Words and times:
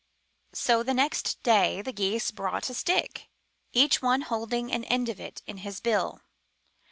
So 0.55 0.81
the 0.81 0.95
next 0.95 1.43
day 1.43 1.83
the 1.83 1.93
Geese 1.93 2.31
brought 2.31 2.71
a 2.71 2.73
stick, 2.73 3.29
each 3.71 4.01
one 4.01 4.21
holding 4.21 4.71
an 4.71 4.83
end 4.85 5.09
of 5.09 5.19
it 5.19 5.43
in 5.45 5.57
his 5.57 5.79
bill. 5.79 6.23